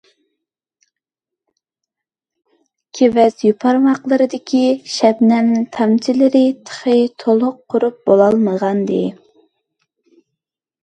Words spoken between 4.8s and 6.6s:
شەبنەم تامچىلىرى